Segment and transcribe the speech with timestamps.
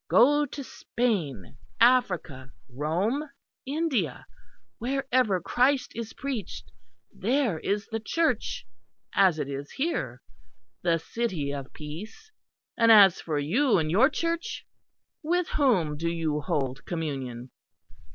[0.09, 3.29] Go to Spain, Africa, Rome,
[3.67, 4.25] India;
[4.79, 6.71] wherever Christ is preached;
[7.11, 8.65] there is the Church
[9.13, 10.23] as it is here
[10.81, 12.31] the City of Peace.
[12.75, 14.65] And as for you and your Church!
[15.21, 17.51] with whom do you hold communion?"